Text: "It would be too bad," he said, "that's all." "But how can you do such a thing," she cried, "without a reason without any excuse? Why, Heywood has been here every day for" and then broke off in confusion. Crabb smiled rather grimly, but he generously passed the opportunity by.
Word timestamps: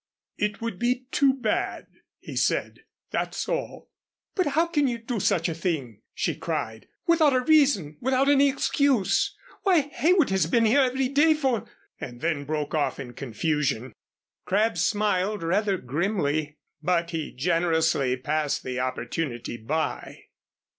"It 0.39 0.61
would 0.61 0.79
be 0.79 1.05
too 1.11 1.31
bad," 1.33 1.85
he 2.17 2.35
said, 2.35 2.85
"that's 3.11 3.47
all." 3.47 3.91
"But 4.33 4.47
how 4.47 4.65
can 4.65 4.87
you 4.87 4.97
do 4.97 5.19
such 5.19 5.47
a 5.47 5.53
thing," 5.53 6.01
she 6.15 6.33
cried, 6.33 6.87
"without 7.05 7.33
a 7.35 7.41
reason 7.41 7.97
without 8.01 8.27
any 8.27 8.49
excuse? 8.49 9.37
Why, 9.61 9.91
Heywood 9.93 10.31
has 10.31 10.47
been 10.47 10.65
here 10.65 10.81
every 10.81 11.07
day 11.07 11.35
for" 11.35 11.67
and 12.01 12.19
then 12.19 12.45
broke 12.45 12.73
off 12.73 12.99
in 12.99 13.13
confusion. 13.13 13.93
Crabb 14.43 14.79
smiled 14.79 15.43
rather 15.43 15.77
grimly, 15.77 16.57
but 16.81 17.11
he 17.11 17.31
generously 17.31 18.17
passed 18.17 18.63
the 18.63 18.79
opportunity 18.79 19.55
by. 19.55 20.23